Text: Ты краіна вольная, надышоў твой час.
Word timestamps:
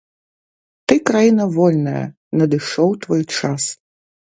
Ты 0.87 0.93
краіна 1.11 1.45
вольная, 1.59 2.03
надышоў 2.41 2.89
твой 3.05 3.23
час. 3.41 3.75